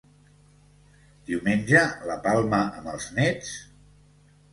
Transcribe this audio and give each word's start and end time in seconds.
Diumenge, 1.29 1.83
la 2.11 2.15
palma 2.23 2.61
amb 2.79 2.91
els 2.95 3.05
néts? 3.19 3.53